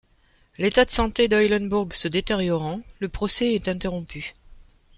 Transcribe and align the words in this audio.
L’état 0.57 0.83
de 0.83 0.89
santé 0.89 1.27
d’Eulenburg 1.27 1.93
se 1.93 2.07
détériorant, 2.07 2.81
le 2.97 3.07
procès 3.07 3.53
est 3.53 3.67
interrompu. 3.67 4.33